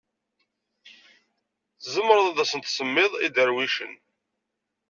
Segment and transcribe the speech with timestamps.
[1.81, 3.93] Tzemreḍ ad asen-tsemmiḍ iderwicen.